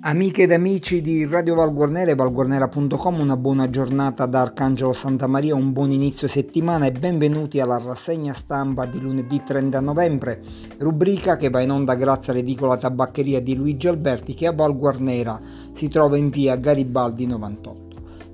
[0.00, 5.56] Amiche ed amici di Radio Valguarnera e valguarnera.com, una buona giornata da Arcangelo Santa Maria,
[5.56, 10.40] un buon inizio settimana e benvenuti alla rassegna stampa di lunedì 30 novembre,
[10.78, 15.40] rubrica che va in onda grazie all'edicola tabaccheria di Luigi Alberti che a Valguarnera
[15.72, 17.67] si trova in via Garibaldi 98.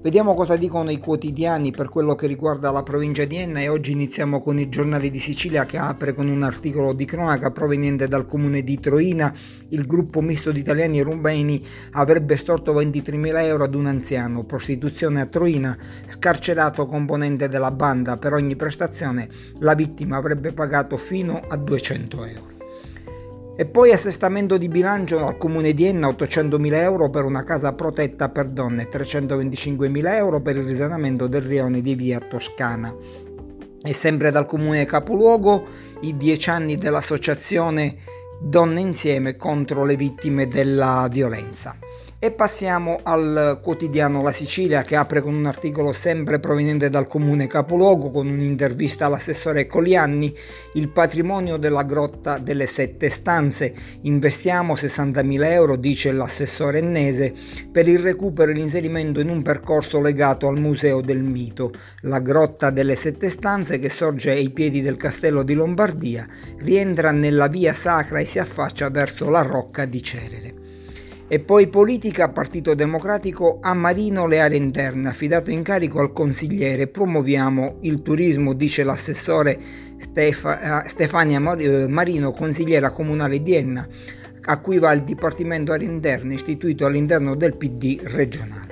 [0.04, 3.92] Vediamo cosa dicono i quotidiani per quello che riguarda la provincia di Enna e oggi
[3.92, 8.26] iniziamo con il giornale di Sicilia che apre con un articolo di cronaca proveniente dal
[8.26, 9.32] comune di Troina.
[9.70, 15.22] Il gruppo misto di italiani e rumeni avrebbe storto 23.000 euro ad un anziano, prostituzione
[15.22, 18.18] a Troina, scarcerato componente della banda.
[18.18, 19.26] Per ogni prestazione
[19.60, 22.53] la vittima avrebbe pagato fino a 200 euro.
[23.56, 28.28] E poi assestamento di bilancio al comune di Enna 800.000 euro per una casa protetta
[28.28, 32.92] per donne e 325.000 euro per il risanamento del rione di via Toscana.
[33.80, 35.66] E sempre dal comune capoluogo
[36.00, 37.98] i dieci anni dell'associazione
[38.40, 41.76] Donne Insieme contro le vittime della violenza.
[42.24, 47.46] E passiamo al quotidiano La Sicilia che apre con un articolo sempre proveniente dal comune
[47.46, 50.34] capoluogo con un'intervista all'assessore Colianni,
[50.72, 53.74] il patrimonio della grotta delle sette stanze.
[54.04, 57.34] Investiamo 60.000 euro, dice l'assessore ennese,
[57.70, 61.72] per il recupero e l'inserimento in un percorso legato al Museo del Mito.
[62.04, 66.26] La grotta delle sette stanze che sorge ai piedi del castello di Lombardia
[66.60, 70.63] rientra nella via sacra e si affaccia verso la rocca di Cerere.
[71.26, 77.78] E poi politica, Partito Democratico, a Marino le aree interne, affidato incarico al consigliere, promuoviamo
[77.80, 79.58] il turismo, dice l'assessore
[79.96, 83.88] Stefa, eh, Stefania eh, Marino, consigliera comunale di Enna,
[84.42, 88.63] a cui va il Dipartimento aree interne istituito all'interno del PD regionale.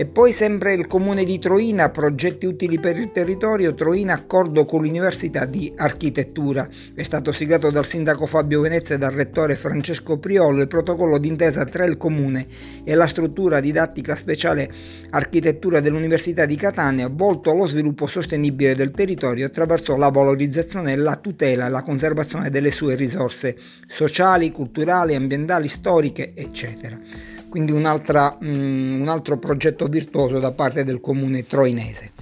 [0.00, 4.80] E poi sempre il comune di Troina, progetti utili per il territorio, Troina accordo con
[4.80, 6.66] l'Università di Architettura.
[6.94, 11.66] È stato siglato dal sindaco Fabio Venezia e dal rettore Francesco Priolo il protocollo d'intesa
[11.66, 12.46] tra il comune
[12.82, 14.72] e la struttura didattica speciale
[15.10, 21.66] Architettura dell'Università di Catania volto allo sviluppo sostenibile del territorio attraverso la valorizzazione, la tutela
[21.66, 23.54] e la conservazione delle sue risorse
[23.86, 32.12] sociali, culturali, ambientali, storiche, eccetera quindi un altro progetto virtuoso da parte del comune troinese.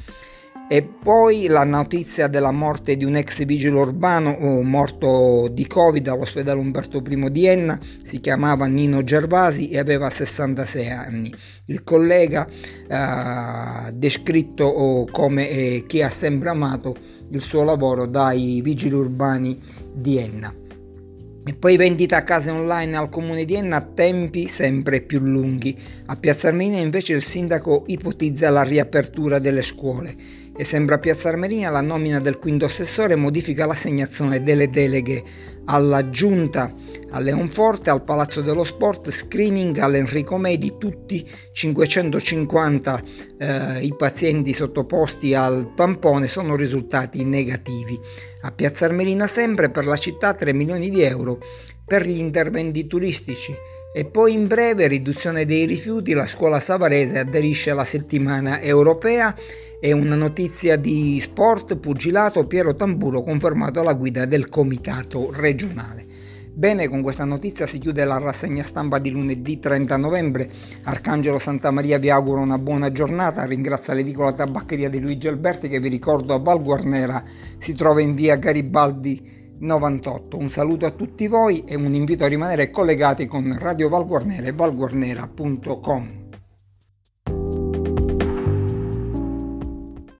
[0.71, 6.61] E poi la notizia della morte di un ex vigile urbano morto di Covid all'ospedale
[6.61, 11.33] Umberto I di Enna, si chiamava Nino Gervasi e aveva 66 anni.
[11.67, 16.95] Il collega eh, descritto come eh, chi ha sempre amato
[17.31, 19.59] il suo lavoro dai vigili urbani
[19.95, 20.53] di Enna.
[21.49, 25.75] E poi vendita a case online al comune di Enna a tempi sempre più lunghi.
[26.05, 30.15] A Piazza Armenia invece il sindaco ipotizza la riapertura delle scuole
[30.59, 35.23] e sembra a Piazza Armenia la nomina del quinto assessore modifica l'assegnazione delle deleghe
[35.67, 36.73] alla giunta
[37.11, 43.03] a Leonforte, al Palazzo dello Sport, screening all'Enrico Medi, tutti 550
[43.39, 47.97] eh, i pazienti sottoposti al tampone sono risultati negativi.
[48.43, 51.39] A Piazza Armerina sempre per la città 3 milioni di euro
[51.89, 53.53] per gli interventi turistici.
[53.93, 59.35] E poi in breve riduzione dei rifiuti, la scuola savarese aderisce alla settimana europea
[59.81, 66.07] e una notizia di sport, pugilato, Piero Tamburo confermato alla guida del comitato regionale.
[66.59, 70.51] Bene, con questa notizia si chiude la rassegna stampa di lunedì 30 novembre.
[70.83, 73.45] Arcangelo Santa Maria vi auguro una buona giornata.
[73.45, 77.23] Ringrazio l'edicola tabaccheria di Luigi Alberti che vi ricordo a Val Guarnera
[77.59, 80.37] si trova in via Garibaldi 98.
[80.37, 84.47] Un saluto a tutti voi e un invito a rimanere collegati con Radio Val Guarnera
[84.47, 86.28] e valguarnera.com.